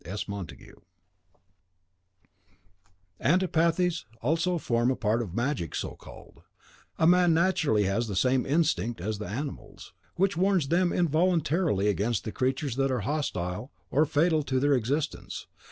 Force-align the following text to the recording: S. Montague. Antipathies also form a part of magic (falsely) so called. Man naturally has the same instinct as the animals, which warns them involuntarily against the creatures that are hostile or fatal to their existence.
S. 0.03 0.27
Montague. 0.27 0.77
Antipathies 3.19 4.05
also 4.19 4.57
form 4.57 4.89
a 4.89 4.95
part 4.95 5.21
of 5.21 5.35
magic 5.35 5.75
(falsely) 5.75 5.89
so 5.91 5.95
called. 5.95 6.41
Man 6.99 7.35
naturally 7.35 7.83
has 7.83 8.07
the 8.07 8.15
same 8.15 8.43
instinct 8.43 8.99
as 8.99 9.19
the 9.19 9.27
animals, 9.27 9.93
which 10.15 10.35
warns 10.35 10.69
them 10.69 10.91
involuntarily 10.91 11.87
against 11.87 12.23
the 12.23 12.31
creatures 12.31 12.77
that 12.77 12.89
are 12.89 13.01
hostile 13.01 13.71
or 13.91 14.07
fatal 14.07 14.41
to 14.41 14.59
their 14.59 14.73
existence. 14.73 15.45